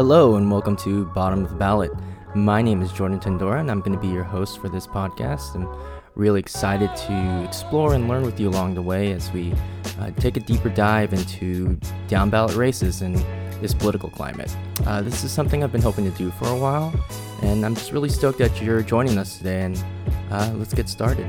[0.00, 1.90] Hello, and welcome to Bottom of the Ballot.
[2.34, 5.54] My name is Jordan Tendora, and I'm going to be your host for this podcast.
[5.54, 5.68] I'm
[6.14, 9.52] really excited to explore and learn with you along the way as we
[9.98, 11.78] uh, take a deeper dive into
[12.08, 13.14] down ballot races and
[13.60, 14.56] this political climate.
[14.86, 16.94] Uh, this is something I've been hoping to do for a while,
[17.42, 19.64] and I'm just really stoked that you're joining us today.
[19.64, 19.84] And
[20.30, 21.26] uh, let's get started.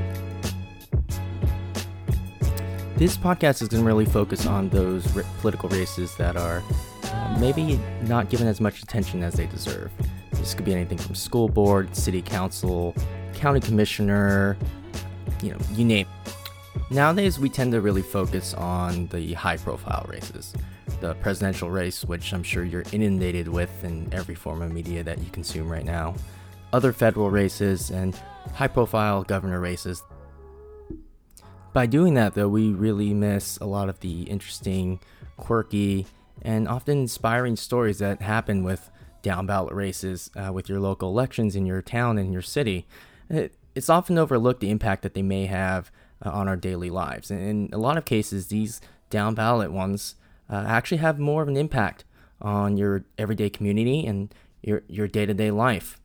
[2.96, 6.62] This podcast is going to really focus on those r- political races that are
[7.38, 9.90] maybe not given as much attention as they deserve.
[10.32, 12.94] This could be anything from school board, city council,
[13.34, 14.56] county commissioner,
[15.42, 16.06] you know, you name.
[16.90, 20.52] Nowadays, we tend to really focus on the high profile races.
[21.00, 25.18] The presidential race, which I'm sure you're inundated with in every form of media that
[25.18, 26.14] you consume right now,
[26.72, 28.14] other federal races, and
[28.54, 30.02] high profile governor races.
[31.72, 35.00] By doing that, though, we really miss a lot of the interesting,
[35.36, 36.06] quirky,
[36.42, 38.90] and often inspiring stories that happen with
[39.22, 42.86] down ballot races uh, with your local elections in your town and your city.
[43.30, 45.90] It, it's often overlooked the impact that they may have
[46.24, 47.30] uh, on our daily lives.
[47.30, 50.16] And in a lot of cases, these down ballot ones
[50.50, 52.04] uh, actually have more of an impact
[52.40, 56.00] on your everyday community and your, your day to day life.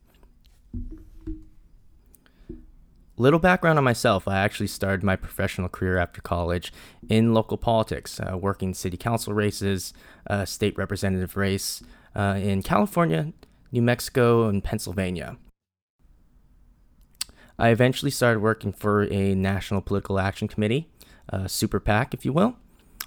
[3.20, 6.72] Little background on myself I actually started my professional career after college
[7.08, 9.92] in local politics, uh, working city council races,
[10.30, 11.82] uh, state representative race
[12.14, 13.32] uh, in California,
[13.72, 15.36] New Mexico, and Pennsylvania.
[17.58, 20.88] I eventually started working for a national political action committee,
[21.32, 22.54] uh, super PAC, if you will.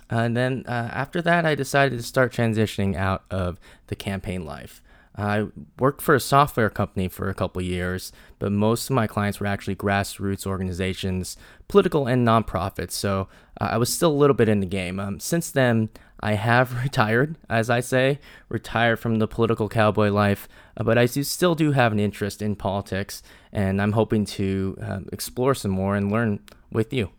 [0.10, 4.82] And then uh, after that, I decided to start transitioning out of the campaign life.
[5.16, 9.40] I worked for a software company for a couple years, but most of my clients
[9.40, 11.36] were actually grassroots organizations,
[11.68, 12.92] political and nonprofits.
[12.92, 13.28] So
[13.60, 15.00] uh, I was still a little bit in the game.
[15.00, 15.90] Um, since then,
[16.22, 21.08] I have retired, as I say, retired from the political cowboy life, uh, but I
[21.08, 25.72] do, still do have an interest in politics, and I'm hoping to uh, explore some
[25.72, 26.40] more and learn
[26.72, 27.12] with you.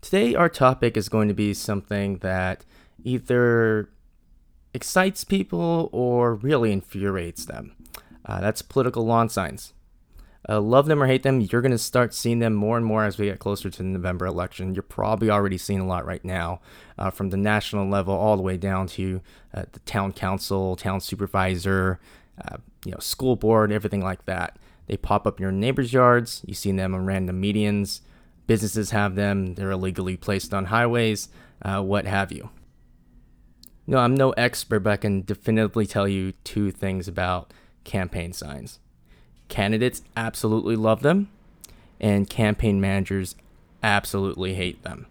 [0.00, 2.64] Today, our topic is going to be something that
[3.04, 3.88] either
[4.74, 7.74] excites people or really infuriates them.
[8.24, 9.72] Uh, that's political lawn signs.
[10.48, 13.04] Uh, love them or hate them, you're going to start seeing them more and more
[13.04, 14.74] as we get closer to the November election.
[14.74, 16.60] You're probably already seeing a lot right now,
[16.98, 19.20] uh, from the national level all the way down to
[19.54, 22.00] uh, the town council, town supervisor,
[22.44, 24.58] uh, you know, school board, everything like that.
[24.88, 26.42] They pop up in your neighbors' yards.
[26.44, 28.00] You see them on random medians.
[28.48, 29.54] Businesses have them.
[29.54, 31.28] They're illegally placed on highways,
[31.64, 32.50] uh, what have you.
[33.86, 37.52] No, I'm no expert, but I can definitively tell you two things about
[37.84, 38.78] campaign signs.
[39.48, 41.28] Candidates absolutely love them,
[42.00, 43.34] and campaign managers
[43.82, 45.06] absolutely hate them.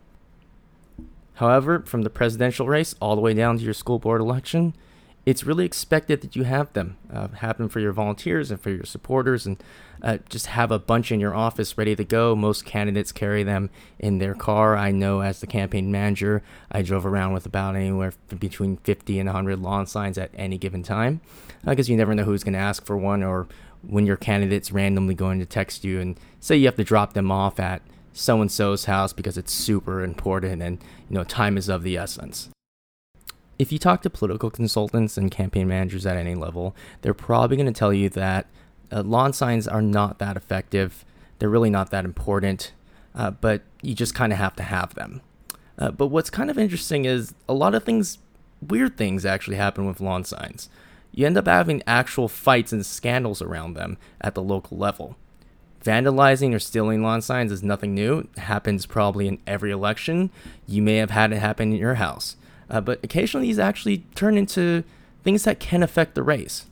[1.36, 4.74] However, from the presidential race all the way down to your school board election,
[5.26, 6.98] it's really expected that you have them.
[7.14, 9.62] Uh, have them for your volunteers and for your supporters, and
[10.02, 12.36] uh, just have a bunch in your office ready to go.
[12.36, 14.76] Most candidates carry them in their car.
[14.76, 19.28] I know as the campaign manager, I drove around with about anywhere between 50 and
[19.28, 21.22] 100 lawn signs at any given time,
[21.64, 23.48] because uh, you never know who's going to ask for one, or
[23.84, 27.32] when your candidate's randomly going to text you and say you have to drop them
[27.32, 27.82] off at
[28.14, 31.98] so and so's house because it's super important and you know time is of the
[31.98, 32.50] essence
[33.62, 37.72] if you talk to political consultants and campaign managers at any level, they're probably going
[37.72, 38.48] to tell you that
[38.92, 41.06] uh, lawn signs are not that effective.
[41.38, 42.72] They're really not that important,
[43.14, 45.22] uh, but you just kind of have to have them.
[45.78, 48.18] Uh, but what's kind of interesting is a lot of things,
[48.68, 50.68] weird things actually happen with lawn signs.
[51.12, 55.18] You end up having actual fights and scandals around them at the local level.
[55.84, 58.20] Vandalizing or stealing lawn signs is nothing new.
[58.36, 60.32] It happens probably in every election.
[60.66, 62.38] You may have had it happen in your house.
[62.72, 64.84] Uh, but occasionally these actually turn into
[65.24, 66.66] things that can affect the race.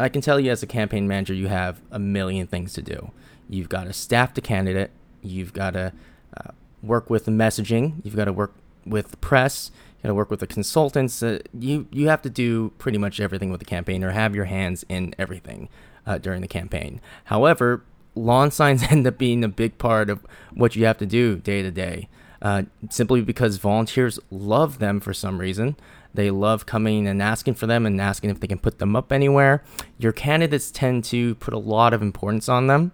[0.00, 3.10] I can tell you as a campaign manager, you have a million things to do.
[3.50, 5.92] You've got to staff the candidate, you've got to
[6.36, 6.52] uh,
[6.82, 8.54] work with the messaging, you've got to work
[8.86, 11.20] with the press, you got to work with the consultants.
[11.22, 14.44] Uh, you you have to do pretty much everything with the campaign, or have your
[14.44, 15.68] hands in everything
[16.06, 17.00] uh, during the campaign.
[17.24, 17.82] However,
[18.14, 20.24] lawn signs end up being a big part of
[20.54, 22.08] what you have to do day to day
[22.40, 25.76] uh, simply because volunteers love them for some reason.
[26.14, 29.12] They love coming and asking for them and asking if they can put them up
[29.12, 29.62] anywhere.
[29.98, 32.92] Your candidates tend to put a lot of importance on them.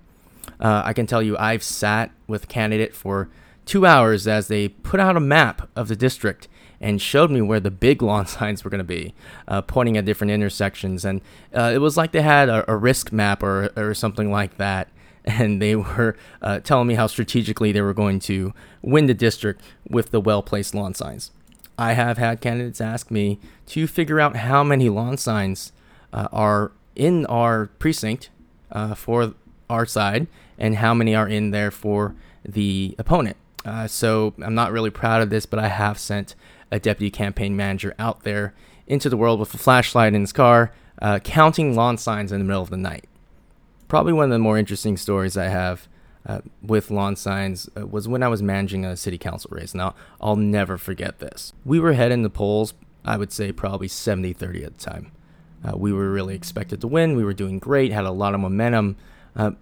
[0.60, 3.28] Uh, I can tell you, I've sat with a candidate for
[3.64, 6.48] two hours as they put out a map of the district
[6.80, 9.14] and showed me where the big lawn signs were going to be,
[9.48, 11.04] uh, pointing at different intersections.
[11.04, 11.20] And
[11.54, 14.88] uh, it was like they had a, a risk map or, or something like that
[15.24, 19.62] and they were uh, telling me how strategically they were going to win the district
[19.88, 21.30] with the well placed lawn signs.
[21.76, 25.72] I have had candidates ask me to figure out how many lawn signs
[26.12, 28.30] uh, are in our precinct
[28.70, 29.34] uh, for
[29.68, 30.28] our side
[30.58, 33.36] and how many are in there for the opponent.
[33.64, 36.34] Uh, so I'm not really proud of this, but I have sent
[36.70, 38.54] a deputy campaign manager out there
[38.86, 42.44] into the world with a flashlight in his car, uh, counting lawn signs in the
[42.44, 43.06] middle of the night.
[43.94, 45.86] Probably one of the more interesting stories I have
[46.26, 49.72] uh, with lawn signs uh, was when I was managing a city council race.
[49.72, 51.52] Now, I'll never forget this.
[51.64, 52.74] We were heading the polls,
[53.04, 55.12] I would say probably 70 30 at the time.
[55.64, 57.14] Uh, we were really expected to win.
[57.14, 58.96] We were doing great, had a lot of momentum.
[59.36, 59.52] Uh,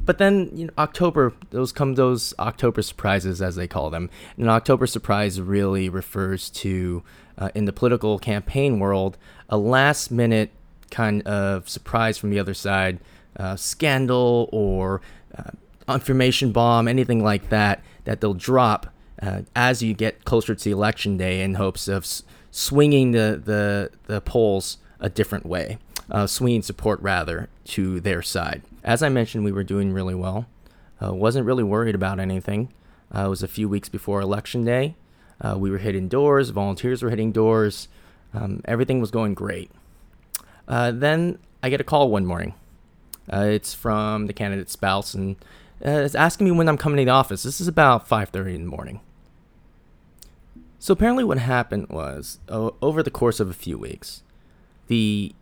[0.00, 4.08] but then you know, October, those come those October surprises as they call them.
[4.38, 7.02] And an October surprise really refers to,
[7.36, 9.18] uh, in the political campaign world,
[9.50, 10.50] a last minute
[10.90, 12.98] kind of surprise from the other side,
[13.36, 15.00] uh, scandal or
[15.88, 18.86] information bomb, anything like that, that they'll drop
[19.20, 23.90] uh, as you get closer to election day in hopes of s- swinging the, the,
[24.06, 25.78] the polls a different way,
[26.10, 28.62] uh, swinging support rather to their side.
[28.84, 30.46] As I mentioned, we were doing really well.
[31.02, 32.72] Uh, wasn't really worried about anything.
[33.14, 34.96] Uh, it was a few weeks before election day.
[35.40, 37.88] Uh, we were hitting doors, volunteers were hitting doors.
[38.34, 39.70] Um, everything was going great.
[40.66, 42.54] Uh, then I get a call one morning.
[43.28, 45.36] It's from the candidate's spouse, and
[45.84, 47.42] uh, is asking me when I'm coming to the office.
[47.42, 49.00] This is about 5:30 in the morning.
[50.78, 54.22] So apparently, what happened was uh, over the course of a few weeks,
[54.88, 55.34] the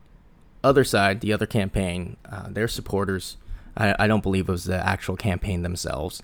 [0.62, 3.38] other side, the other campaign, uh, their supporters,
[3.76, 6.22] I, I, don't believe it was the actual campaign themselves,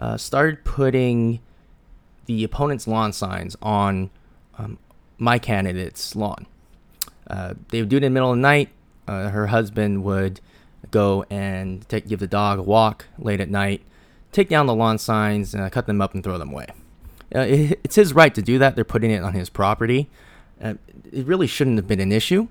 [0.00, 1.38] uh, started putting
[2.26, 4.10] the opponent's lawn signs on
[4.58, 4.78] um,
[5.18, 6.46] my candidate's lawn.
[7.28, 8.70] Uh, they would do it in the middle of the night.
[9.06, 10.40] Uh, her husband would
[10.90, 13.82] go and take, give the dog a walk late at night,
[14.32, 16.66] take down the lawn signs, uh, cut them up, and throw them away.
[17.34, 18.74] Uh, it, it's his right to do that.
[18.74, 20.08] They're putting it on his property.
[20.62, 20.74] Uh,
[21.12, 22.48] it really shouldn't have been an issue.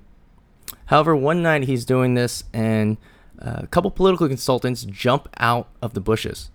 [0.86, 2.96] However, one night he's doing this, and
[3.40, 6.50] uh, a couple political consultants jump out of the bushes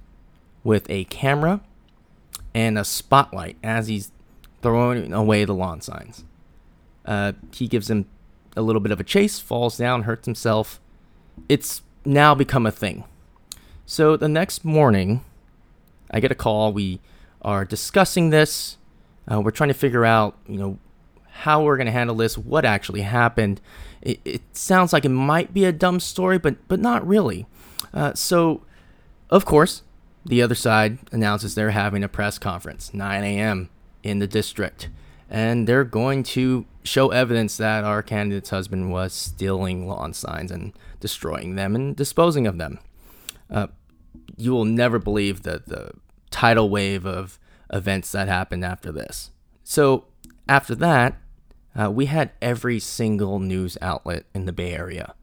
[0.63, 1.61] with a camera
[2.53, 4.11] and a spotlight as he's
[4.61, 6.25] throwing away the lawn signs.
[7.05, 8.05] Uh, he gives him
[8.55, 10.80] a little bit of a chase, falls down, hurts himself,
[11.49, 13.03] it's now become a thing.
[13.85, 15.23] So the next morning,
[16.09, 16.73] I get a call.
[16.73, 17.01] We
[17.41, 18.77] are discussing this.
[19.31, 20.79] Uh, we're trying to figure out, you know,
[21.29, 23.61] how we're going to handle this, what actually happened.
[24.01, 27.45] It, it, sounds like it might be a dumb story, but but not really.
[27.93, 28.63] Uh, so,
[29.29, 29.83] of course,
[30.25, 33.69] the other side announces they're having a press conference, 9 a.m.
[34.03, 34.89] in the district,
[35.31, 40.73] and they're going to show evidence that our candidate's husband was stealing lawn signs and
[40.99, 42.79] destroying them and disposing of them.
[43.49, 43.67] Uh,
[44.35, 45.91] you will never believe the, the
[46.31, 47.39] tidal wave of
[47.71, 49.31] events that happened after this.
[49.63, 50.05] So,
[50.49, 51.17] after that,
[51.79, 55.13] uh, we had every single news outlet in the Bay Area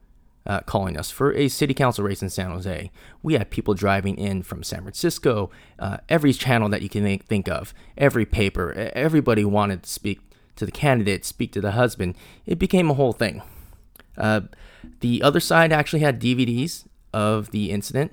[0.49, 2.91] uh, calling us for a city council race in San Jose.
[3.23, 7.49] We had people driving in from San Francisco, uh, every channel that you can think
[7.49, 10.21] of, every paper, everybody wanted to speak
[10.57, 12.17] to the candidate, speak to the husband.
[12.47, 13.43] It became a whole thing.
[14.17, 14.41] Uh,
[15.01, 18.13] the other side actually had DVDs of the incident.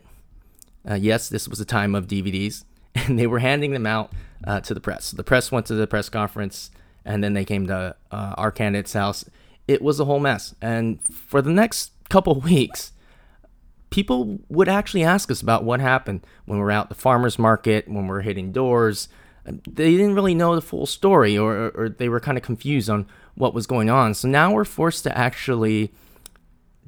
[0.87, 2.65] Uh, yes, this was a time of DVDs,
[2.95, 4.11] and they were handing them out
[4.45, 5.11] uh, to the press.
[5.11, 6.69] The press went to the press conference,
[7.05, 9.25] and then they came to uh, our candidate's house.
[9.67, 10.53] It was a whole mess.
[10.61, 12.91] And for the next couple weeks,
[13.89, 17.87] people would actually ask us about what happened when we we're out the farmers market,
[17.87, 19.07] when we we're hitting doors,
[19.45, 23.05] they didn't really know the full story or, or they were kind of confused on
[23.35, 24.13] what was going on.
[24.13, 25.93] So now we're forced to actually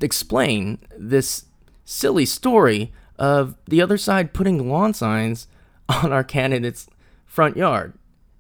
[0.02, 1.46] explain this
[1.86, 5.48] silly story of the other side putting lawn signs
[5.90, 6.88] on our candidate's
[7.26, 7.94] front yard.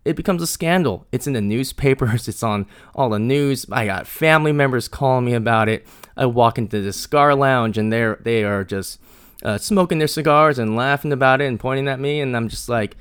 [0.08, 1.06] It becomes a scandal.
[1.12, 3.66] It's in the newspapers, it's on all the news.
[3.70, 5.86] I got family members calling me about it.
[6.16, 9.02] I walk into the cigar lounge and they're they are just
[9.44, 12.70] uh, smoking their cigars and laughing about it and pointing at me and I'm just
[12.70, 12.96] like,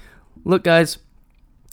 [0.45, 0.99] "Look guys,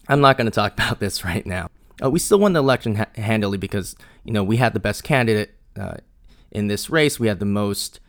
[0.07, 1.67] I'm not going to talk about this right now.
[2.03, 5.03] Uh, we still won the election ha- handily because you know we had the best
[5.03, 5.95] candidate uh,
[6.51, 7.19] in this race.
[7.19, 7.99] We had the most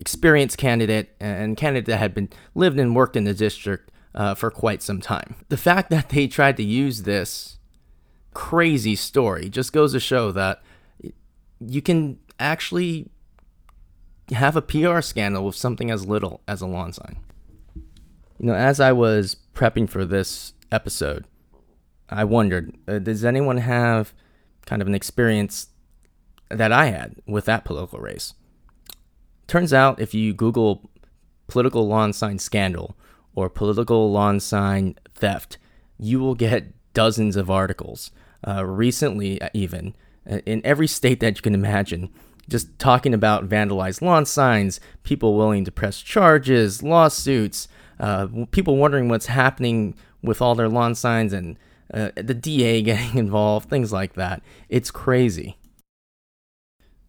[0.00, 4.50] experienced candidate and candidate that had been lived and worked in the district uh, for
[4.50, 5.36] quite some time.
[5.48, 7.58] The fact that they tried to use this
[8.34, 10.62] crazy story just goes to show that
[11.60, 13.08] you can actually
[14.32, 17.18] have a PR scandal with something as little as a lawn sign.
[18.38, 21.26] You know, as I was prepping for this episode,
[22.08, 24.12] I wondered, uh, does anyone have
[24.66, 25.68] kind of an experience
[26.48, 28.34] that I had with that political race?
[29.46, 30.90] Turns out, if you Google
[31.46, 32.96] political lawn sign scandal
[33.34, 35.58] or political lawn sign theft,
[35.98, 38.10] you will get dozens of articles.
[38.46, 39.94] uh, recently, uh, even
[40.30, 42.10] uh, in every state that you can imagine.
[42.48, 47.68] Just talking about vandalized lawn signs, people willing to press charges, lawsuits,
[48.00, 51.56] uh, people wondering what's happening with all their lawn signs, and
[51.94, 54.42] uh, the DA getting involved, things like that.
[54.68, 55.56] It's crazy.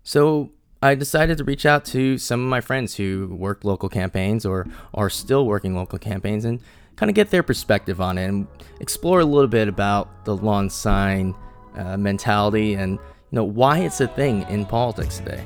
[0.03, 0.51] So
[0.83, 4.67] I decided to reach out to some of my friends who worked local campaigns or
[4.93, 6.59] are still working local campaigns and
[6.97, 8.47] kind of get their perspective on it and
[8.81, 11.33] explore a little bit about the lawn sign
[11.77, 12.99] uh, mentality and you
[13.31, 15.45] know why it's a thing in politics today.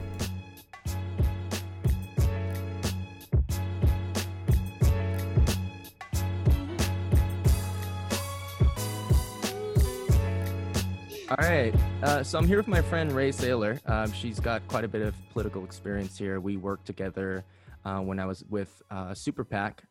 [11.29, 11.75] All right.
[12.03, 13.81] Uh, so I'm here with my friend Ray Saylor.
[13.85, 16.39] Uh, she's got quite a bit of political experience here.
[16.39, 17.43] We worked together
[17.83, 19.83] uh, when I was with uh, Super PAC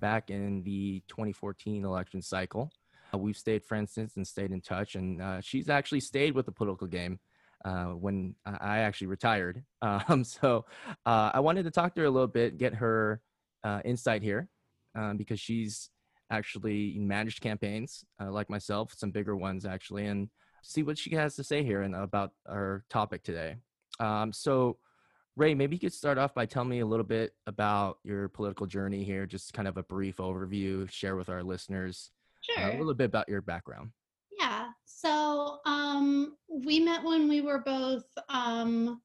[0.00, 2.70] back in the 2014 election cycle.
[3.12, 4.94] Uh, we've stayed friends since and stayed in touch.
[4.94, 7.20] And uh, she's actually stayed with the political game
[7.64, 9.64] when I actually retired.
[9.80, 10.66] Um, so
[11.06, 13.22] I wanted to talk to her a little bit, get her
[13.82, 14.50] insight here,
[14.94, 15.88] um, because she's
[16.30, 20.04] actually managed campaigns like myself, some bigger ones actually.
[20.04, 20.28] And
[20.62, 23.56] see what she has to say here and about our topic today.
[24.00, 24.78] Um, so,
[25.36, 28.66] Ray, maybe you could start off by telling me a little bit about your political
[28.66, 32.64] journey here, just kind of a brief overview, share with our listeners sure.
[32.64, 33.90] uh, a little bit about your background.
[34.38, 34.68] Yeah.
[34.84, 39.00] So, um, we met when we were both um,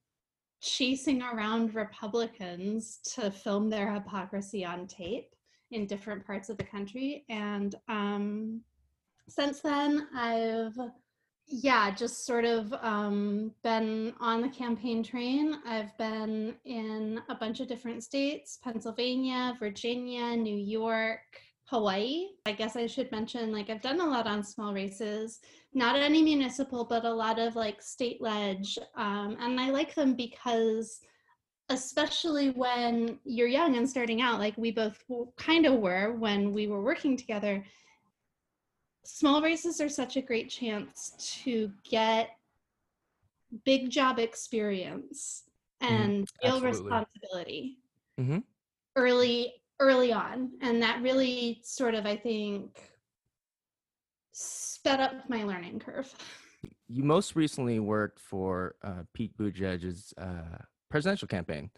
[0.61, 5.33] chasing around Republicans to film their hypocrisy on tape
[5.71, 7.25] in different parts of the country.
[7.29, 8.61] And um,
[9.29, 10.77] since then, I've
[11.49, 15.55] yeah, just sort of um, been on the campaign train.
[15.65, 21.21] I've been in a bunch of different states Pennsylvania, Virginia, New York,
[21.65, 22.27] Hawaii.
[22.45, 25.39] I guess I should mention, like, I've done a lot on small races,
[25.73, 28.65] not any municipal, but a lot of like state leg.
[28.97, 30.99] Um, and I like them because,
[31.69, 35.01] especially when you're young and starting out, like we both
[35.37, 37.63] kind of were when we were working together
[39.07, 42.31] small races are such a great chance to get
[43.63, 45.43] big job experience
[45.81, 45.93] mm-hmm.
[45.93, 47.77] and mm, feel responsibility
[48.19, 48.39] mm-hmm.
[48.95, 50.51] early early on.
[50.61, 52.91] And that really sort of i think
[54.33, 56.13] sped up my learning curve.
[56.87, 61.69] You most recently worked for uh, pete buttigieg's uh, presidential campaign.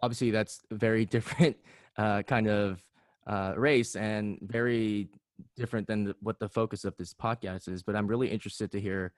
[0.00, 1.56] Obviously that's a very different
[1.96, 2.82] uh, kind of
[3.26, 5.08] uh, race and very
[5.56, 8.80] different than the, what the focus of this podcast is, but I'm really interested to
[8.80, 9.12] hear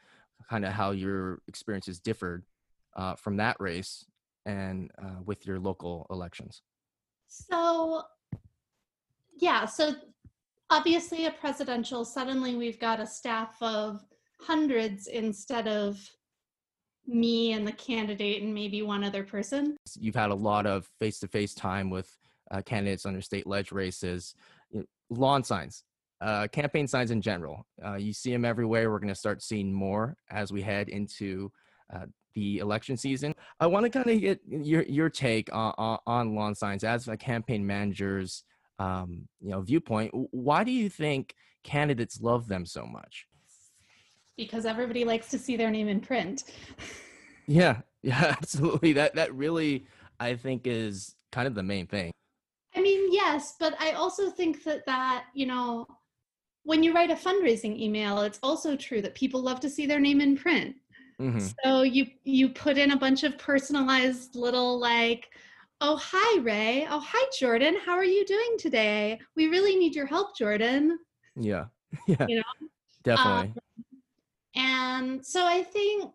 [0.49, 2.45] kind of how your experiences differed
[2.97, 4.05] uh, from that race
[4.47, 6.63] and uh, with your local elections.
[7.29, 8.03] So,
[9.37, 9.95] yeah, so
[10.71, 14.05] obviously a presidential, suddenly we've got a staff of
[14.41, 15.99] hundreds instead of
[17.07, 19.77] me and the candidate and maybe one other person.
[19.99, 22.17] You've had a lot of face to face time with
[22.51, 24.35] uh, candidates under state leg races.
[24.71, 25.85] You know, lawn signs
[26.21, 27.67] uh, campaign signs in general.
[27.85, 28.91] Uh, you see them everywhere.
[28.91, 31.51] We're going to start seeing more as we head into
[31.93, 33.35] uh, the election season.
[33.59, 37.09] I want to kind of get your your take on, on, on, lawn signs as
[37.09, 38.45] a campaign manager's
[38.79, 40.13] um, you know viewpoint.
[40.31, 41.35] Why do you think
[41.65, 43.27] candidates love them so much?
[44.37, 46.45] Because everybody likes to see their name in print.
[47.47, 48.93] yeah, yeah, absolutely.
[48.93, 49.87] That that really
[50.19, 52.13] I think is kind of the main thing.
[52.75, 55.87] I mean, yes, but I also think that that you know
[56.65, 60.01] when you write a fundraising email, it's also true that people love to see their
[60.01, 60.77] name in print.
[61.21, 61.47] Mm-hmm.
[61.65, 65.29] So you you put in a bunch of personalized little like,
[65.81, 69.21] oh hi Ray, oh hi Jordan, how are you doing today?
[69.37, 70.99] We really need your help, Jordan.
[71.37, 71.67] Yeah,
[72.07, 72.69] yeah, you know,
[73.05, 73.53] definitely.
[73.53, 73.55] Um,
[74.57, 76.13] and so I think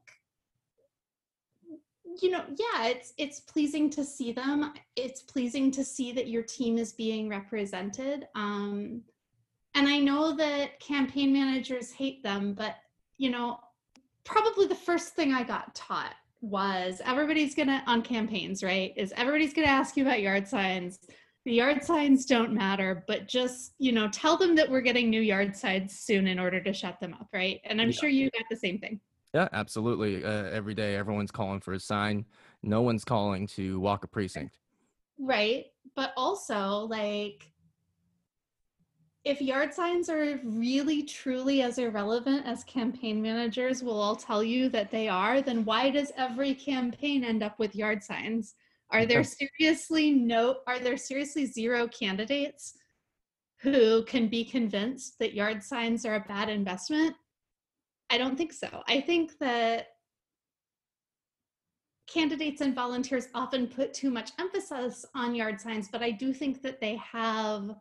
[2.22, 6.44] you know yeah it's it's pleasing to see them it's pleasing to see that your
[6.44, 9.02] team is being represented um
[9.75, 12.75] and I know that campaign managers hate them, but
[13.17, 13.60] you know,
[14.24, 18.94] probably the first thing I got taught was everybody's gonna on campaigns, right?
[18.96, 21.00] Is everybody's gonna ask you about yard signs.
[21.44, 25.22] The yard signs don't matter, but just you know, tell them that we're getting new
[25.22, 27.60] yard signs soon in order to shut them up, right?
[27.65, 28.00] And I'm yeah.
[28.00, 29.00] sure you got the same thing.
[29.34, 30.24] Yeah, absolutely.
[30.24, 32.25] Uh, every day, everyone's calling for a sign.
[32.63, 34.58] No one's calling to walk a precinct.
[35.20, 35.65] Right,
[35.96, 37.51] but also like
[39.25, 44.70] if yard signs are really truly as irrelevant as campaign managers will all tell you
[44.70, 48.53] that they are, then why does every campaign end up with yard signs?
[48.91, 52.75] Are there seriously no are there seriously zero candidates
[53.62, 57.15] who can be convinced that yard signs are a bad investment?
[58.12, 58.84] I don't think so.
[58.88, 59.88] I think that
[62.08, 66.62] candidates and volunteers often put too much emphasis on yard signs, but I do think
[66.62, 67.75] that they have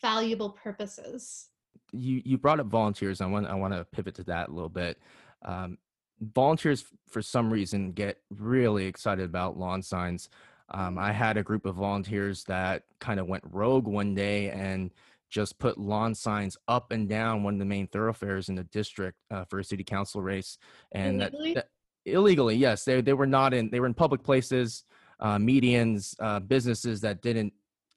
[0.00, 1.48] valuable purposes.
[1.92, 3.20] You you brought up volunteers.
[3.20, 4.98] I want I want to pivot to that a little bit.
[5.44, 5.78] Um,
[6.20, 10.28] volunteers, for some reason, get really excited about lawn signs.
[10.72, 14.92] Um, I had a group of volunteers that kind of went rogue one day and
[15.28, 19.18] just put lawn signs up and down one of the main thoroughfares in the district
[19.30, 20.58] uh, for a city council race,
[20.92, 21.54] and illegally?
[21.54, 21.68] That,
[22.04, 24.84] that, illegally, yes, they they were not in they were in public places,
[25.18, 27.52] uh, medians, uh, businesses that didn't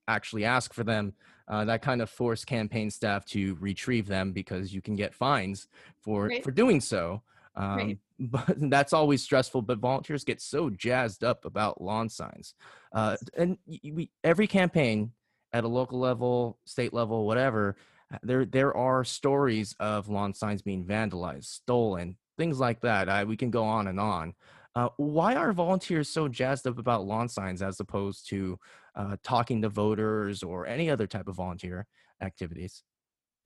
[0.07, 1.13] actually ask for them.
[1.47, 5.67] Uh, that kind of forced campaign staff to retrieve them because you can get fines
[5.99, 6.43] for right.
[6.43, 7.21] for doing so.
[7.55, 7.97] Um, right.
[8.19, 9.63] But that's always stressful.
[9.63, 12.53] But volunteers get so jazzed up about lawn signs,
[12.93, 15.11] uh, and we every campaign
[15.51, 17.75] at a local level, state level, whatever,
[18.13, 23.09] uh, there there are stories of lawn signs being vandalized, stolen, things like that.
[23.09, 24.35] I, we can go on and on.
[24.75, 28.59] Uh, why are volunteers so jazzed up about lawn signs as opposed to
[28.95, 31.85] uh, talking to voters or any other type of volunteer
[32.21, 32.83] activities?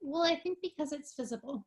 [0.01, 1.65] Well, I think because it's visible.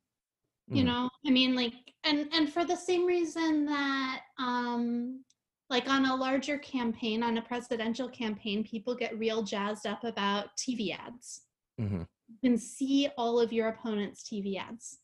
[0.68, 0.86] You mm.
[0.86, 5.24] know, I mean, like, and and for the same reason that um,
[5.68, 10.48] like on a larger campaign, on a presidential campaign, people get real jazzed up about
[10.56, 11.42] TV ads.
[11.80, 12.02] Mm-hmm.
[12.28, 14.98] You can see all of your opponent's TV ads.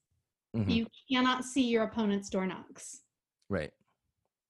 [0.56, 0.70] Mm-hmm.
[0.70, 3.00] You cannot see your opponent's door knocks.
[3.48, 3.70] Right.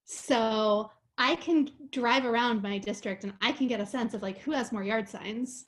[0.05, 4.37] So I can drive around my district and I can get a sense of like
[4.39, 5.65] who has more yard signs.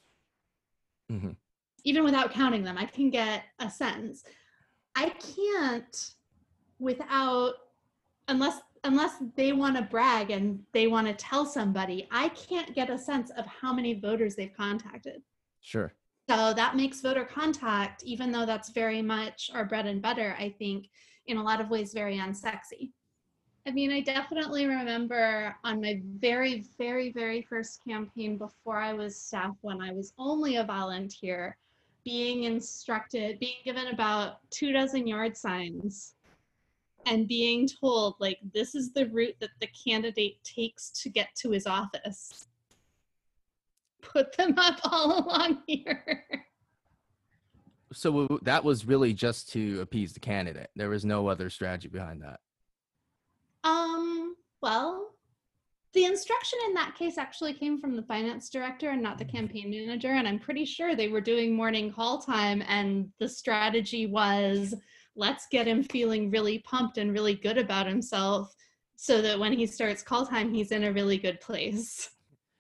[1.12, 1.32] Mm-hmm.
[1.86, 4.24] Even without counting them, I can get a sense.
[4.96, 6.12] I can't
[6.78, 7.54] without
[8.28, 12.90] unless unless they want to brag and they want to tell somebody, I can't get
[12.90, 15.22] a sense of how many voters they've contacted.
[15.62, 15.94] Sure.
[16.30, 20.54] So that makes voter contact, even though that's very much our bread and butter, I
[20.60, 20.88] think,
[21.26, 22.92] in a lot of ways, very unsexy.
[23.70, 29.16] I mean, I definitely remember on my very, very, very first campaign before I was
[29.16, 31.56] staff, when I was only a volunteer,
[32.04, 36.16] being instructed, being given about two dozen yard signs
[37.06, 41.52] and being told like this is the route that the candidate takes to get to
[41.52, 42.48] his office.
[44.02, 46.24] Put them up all along here.
[47.94, 50.72] So that was really just to appease the candidate.
[50.76, 52.40] There was no other strategy behind that
[54.62, 55.08] well
[55.94, 59.70] the instruction in that case actually came from the finance director and not the campaign
[59.70, 64.76] manager and i'm pretty sure they were doing morning call time and the strategy was
[65.16, 68.54] let's get him feeling really pumped and really good about himself
[68.96, 72.10] so that when he starts call time he's in a really good place.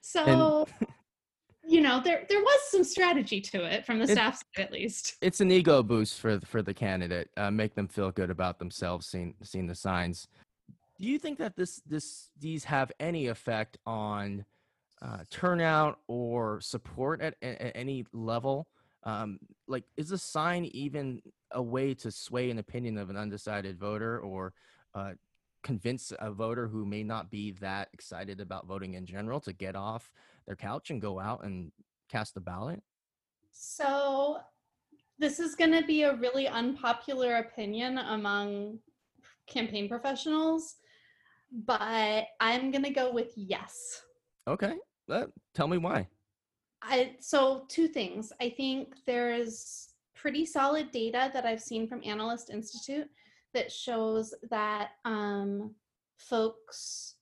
[0.01, 0.89] So and,
[1.67, 5.17] you know there there was some strategy to it from the staff side at least.
[5.21, 9.05] It's an ego boost for for the candidate uh, make them feel good about themselves
[9.07, 10.27] seeing seeing the signs
[10.99, 14.45] do you think that this this these have any effect on
[15.01, 18.67] uh, turnout or support at, at any level
[19.03, 23.79] um, like is a sign even a way to sway an opinion of an undecided
[23.79, 24.53] voter or
[24.93, 25.11] uh,
[25.63, 29.75] convince a voter who may not be that excited about voting in general to get
[29.75, 30.11] off
[30.45, 31.71] their couch and go out and
[32.09, 32.81] cast a ballot?
[33.51, 34.39] So,
[35.17, 38.79] this is going to be a really unpopular opinion among
[39.47, 40.75] campaign professionals,
[41.51, 44.01] but I'm going to go with yes.
[44.47, 44.75] Okay.
[45.53, 46.07] Tell me why.
[46.81, 48.31] I, so, two things.
[48.39, 53.07] I think there's pretty solid data that I've seen from Analyst Institute
[53.53, 55.75] that shows that um,
[56.17, 57.15] folks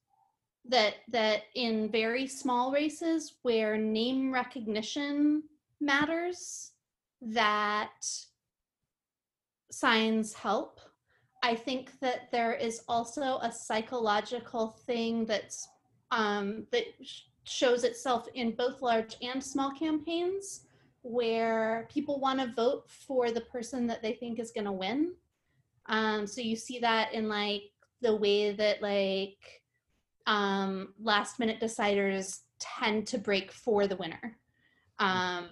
[0.69, 5.43] that that in very small races where name recognition
[5.79, 6.71] matters
[7.21, 8.05] that
[9.71, 10.79] signs help
[11.47, 15.67] i think that there is also a psychological thing that's
[16.11, 20.67] um, that sh- shows itself in both large and small campaigns
[21.01, 25.13] where people want to vote for the person that they think is going to win.
[25.87, 27.63] Um, so you see that in like
[28.01, 29.37] the way that like
[30.25, 34.37] um, last minute deciders tend to break for the winner.
[34.99, 35.49] Um,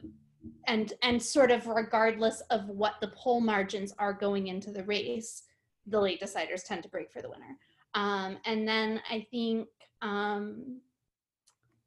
[0.68, 5.44] and and sort of regardless of what the poll margins are going into the race,
[5.88, 7.58] the late deciders tend to break for the winner.
[7.94, 9.68] Um, and then I think
[10.02, 10.80] um,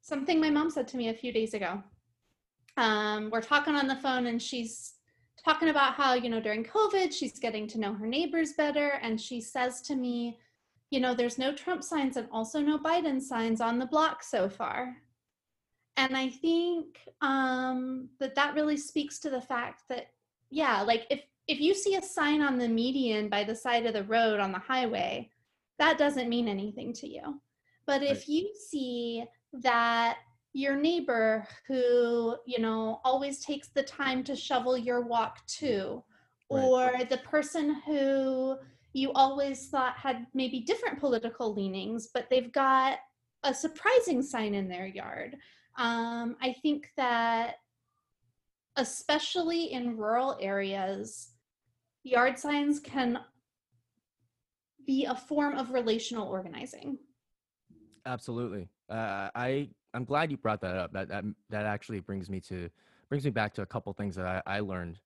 [0.01, 1.81] something my mom said to me a few days ago.
[2.77, 4.93] Um, we're talking on the phone and she's
[5.43, 8.99] talking about how you know during covid she's getting to know her neighbors better.
[9.01, 10.39] And she says to me
[10.89, 14.49] you know there's no trump signs and also no biden signs on the block so
[14.49, 14.95] far.
[15.97, 20.07] And i think um, that that really speaks to the fact that
[20.49, 23.93] yeah like if if you see a sign on the median by the side of
[23.93, 25.31] the road on the highway,
[25.79, 27.41] that doesn't mean anything to you.
[27.87, 30.19] But if you see that
[30.53, 36.03] your neighbor who, you know, always takes the time to shovel your walk too,
[36.51, 36.63] right.
[36.63, 38.55] or the person who
[38.93, 42.99] you always thought had maybe different political leanings, but they've got
[43.43, 45.35] a surprising sign in their yard.
[45.79, 47.55] Um, I think that,
[48.75, 51.31] especially in rural areas,
[52.09, 53.19] yard signs can
[54.85, 56.97] be a form of relational organizing.
[58.05, 58.69] Absolutely.
[58.89, 60.91] Uh, I I'm glad you brought that up.
[60.93, 62.69] That that that actually brings me to
[63.09, 64.99] brings me back to a couple things that I, I learned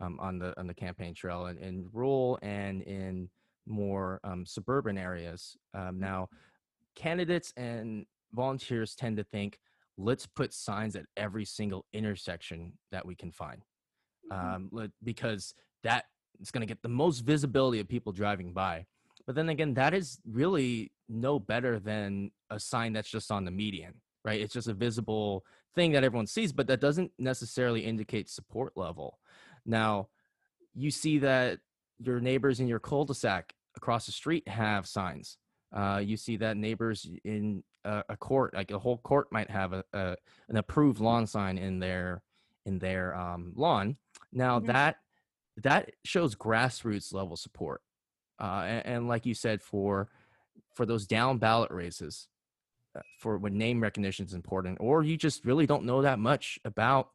[0.00, 3.28] um, on the on the campaign trail and in rural and in
[3.66, 5.56] more um, suburban areas.
[5.72, 6.28] Um, now,
[6.94, 9.58] candidates and volunteers tend to think,
[9.96, 13.62] let's put signs at every single intersection that we can find,
[14.30, 14.76] mm-hmm.
[14.76, 16.04] um, because that
[16.40, 18.86] is going to get the most visibility of people driving by.
[19.26, 23.50] But then again, that is really no better than a sign that's just on the
[23.50, 23.94] median,
[24.24, 24.40] right?
[24.40, 25.44] It's just a visible
[25.74, 29.18] thing that everyone sees, but that doesn't necessarily indicate support level.
[29.64, 30.08] Now,
[30.74, 31.60] you see that
[31.98, 35.38] your neighbors in your cul-de-sac across the street have signs.
[35.72, 39.72] Uh, you see that neighbors in a, a, court, like a whole court, might have
[39.72, 40.16] a, a,
[40.48, 42.22] an approved lawn sign in their
[42.66, 43.96] in their um, lawn.
[44.32, 44.68] Now mm-hmm.
[44.68, 44.96] that
[45.62, 47.80] that shows grassroots level support,
[48.40, 50.08] uh, and, and, like you said, for
[50.74, 52.28] for those down ballot races,
[52.96, 56.58] uh, for when name recognition is important, or you just really don't know that much
[56.64, 57.10] about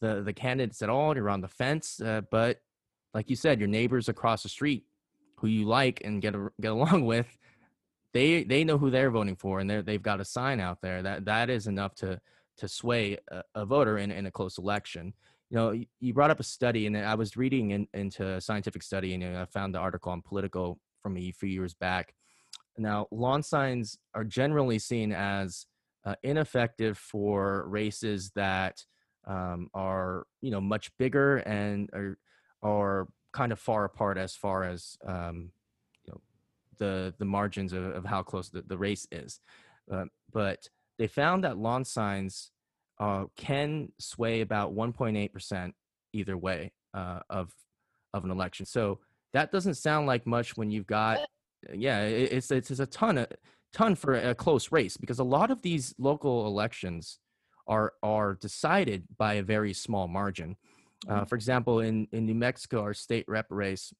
[0.00, 1.14] the the candidates at all.
[1.16, 2.60] You're on the fence, uh, but
[3.14, 4.84] like you said, your neighbors across the street
[5.36, 7.38] who you like and get a, get along with,
[8.12, 11.02] they they know who they're voting for, and they they've got a sign out there
[11.02, 12.20] that that is enough to
[12.58, 15.14] to sway a, a voter in, in a close election.
[15.50, 18.82] You know, you brought up a study, and I was reading in, into a scientific
[18.82, 22.14] study, and I found the article on Politico from a few years back.
[22.78, 25.66] Now, lawn signs are generally seen as
[26.04, 28.84] uh, ineffective for races that
[29.26, 32.18] um, are, you know, much bigger and are
[32.62, 35.50] are kind of far apart as far as um,
[36.04, 36.20] you know
[36.78, 39.40] the the margins of, of how close the, the race is.
[39.92, 42.52] Uh, but they found that lawn signs
[43.00, 45.74] uh, can sway about 1.8 percent
[46.12, 47.52] either way uh, of
[48.14, 48.66] of an election.
[48.66, 49.00] So
[49.32, 51.20] that doesn't sound like much when you've got
[51.74, 53.26] yeah it's it's, it's a ton of
[53.72, 57.18] ton for a close race because a lot of these local elections
[57.66, 60.56] are are decided by a very small margin.
[61.08, 63.94] Uh, for example, in, in New Mexico, our state rep race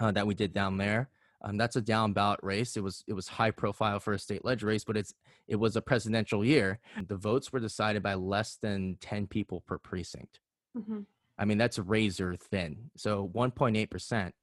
[0.00, 1.08] uh, that we did down there,
[1.44, 2.76] um, that's a down ballot race.
[2.76, 5.14] It was it was high profile for a state leg race, but it's
[5.46, 6.80] it was a presidential year.
[7.06, 10.40] The votes were decided by less than ten people per precinct.
[10.76, 11.00] Mm-hmm.
[11.38, 12.90] I mean, that's razor thin.
[12.96, 14.34] So 1.8 percent.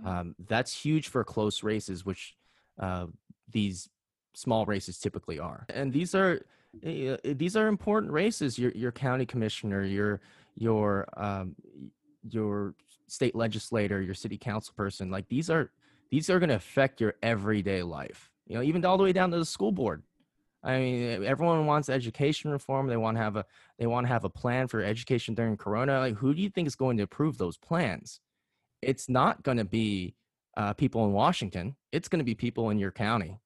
[0.00, 0.08] Mm-hmm.
[0.08, 2.34] Um, that's huge for close races, which
[2.78, 3.06] uh,
[3.50, 3.90] these
[4.32, 5.66] small races typically are.
[5.68, 6.40] And these are
[6.86, 8.58] uh, these are important races.
[8.58, 10.22] Your your county commissioner, your
[10.56, 11.54] your um,
[12.30, 12.74] your
[13.08, 15.10] state legislator, your city council person.
[15.10, 15.70] Like these are
[16.10, 18.30] these are going to affect your everyday life.
[18.46, 20.02] You know, even all the way down to the school board.
[20.62, 22.86] I mean, everyone wants education reform.
[22.86, 23.46] They want to have a
[23.78, 26.00] they want to have a plan for education during Corona.
[26.00, 28.20] Like, who do you think is going to approve those plans?
[28.82, 30.14] It's not going to be
[30.56, 31.76] uh, people in Washington.
[31.92, 33.40] It's going to be people in your county.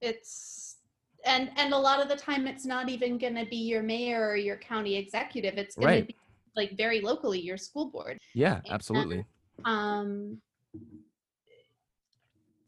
[0.00, 0.76] It's
[1.24, 4.28] and and a lot of the time it's not even going to be your mayor
[4.28, 6.00] or your county executive it's going right.
[6.00, 6.16] to be
[6.54, 9.26] like very locally your school board yeah absolutely
[9.64, 10.40] um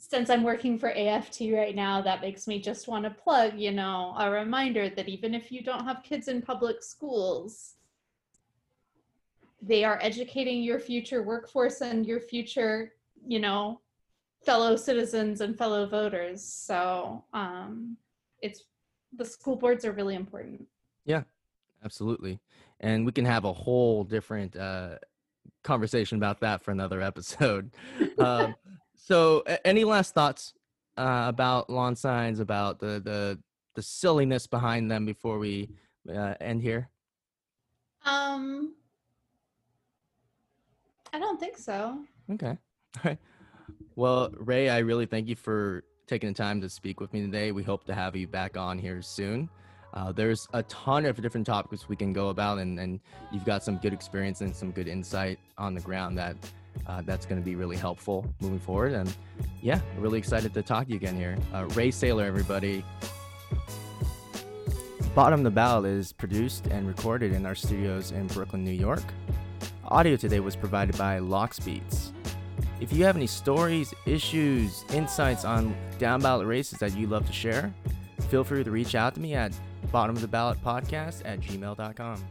[0.08, 3.70] since i'm working for AFT right now that makes me just want to plug you
[3.70, 7.74] know a reminder that even if you don't have kids in public schools
[9.60, 12.92] they are educating your future workforce and your future
[13.26, 13.80] you know
[14.44, 17.96] fellow citizens and fellow voters so um
[18.40, 18.64] it's
[19.16, 20.66] the school boards are really important.
[21.04, 21.22] Yeah,
[21.84, 22.40] absolutely.
[22.80, 24.96] And we can have a whole different uh,
[25.62, 27.70] conversation about that for another episode.
[28.18, 28.54] um,
[29.08, 30.52] so, any last thoughts
[30.98, 33.38] uh, about lawn signs, about the the
[33.74, 35.70] the silliness behind them before we
[36.14, 36.90] uh, end here?
[38.04, 38.74] Um,
[41.14, 42.04] I don't think so.
[42.30, 42.58] Okay.
[42.96, 43.18] All right.
[43.96, 47.50] Well, Ray, I really thank you for taking the time to speak with me today.
[47.50, 49.48] We hope to have you back on here soon.
[49.94, 53.00] Uh, there's a ton of different topics we can go about, and, and
[53.32, 56.36] you've got some good experience and some good insight on the ground that
[56.86, 58.92] uh, that's going to be really helpful moving forward.
[58.92, 59.14] And
[59.62, 61.36] yeah, really excited to talk to you again here.
[61.52, 62.84] Uh, Ray Sailor, everybody.
[65.14, 69.02] Bottom of the Ballot is produced and recorded in our studios in Brooklyn, New York.
[69.84, 72.12] Audio today was provided by Lockspeeds.
[72.80, 77.32] If you have any stories, issues, insights on down ballot races that you'd love to
[77.32, 77.74] share,
[78.28, 79.52] feel free to reach out to me at
[79.90, 82.24] bottom of the ballot podcast at gmail.com.